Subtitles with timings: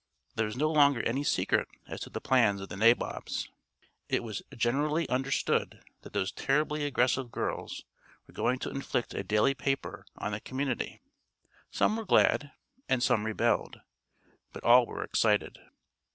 [0.33, 3.51] There was no longer any secret as to the plans of the "nabobs";
[4.09, 7.85] it was generally understood that those terribly aggressive girls
[8.25, 11.03] were going to inflict a daily paper on the community.
[11.69, 12.51] Some were glad,
[12.89, 13.79] and some rebelled,
[14.51, 15.59] but all were excited.